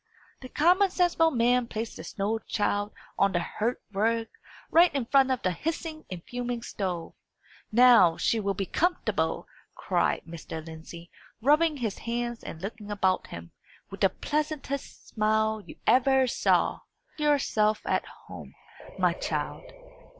[0.41, 4.29] The common sensible man placed the snow child on the hearth rug,
[4.71, 7.13] right in front of the hissing and fuming stove.
[7.71, 10.65] "Now she will be comfortable!" cried Mr.
[10.65, 13.51] Lindsey, rubbing his hands and looking about him,
[13.91, 16.79] with the pleasantest smile you ever saw.
[17.19, 18.55] "Make yourself at home,
[18.97, 19.71] my child."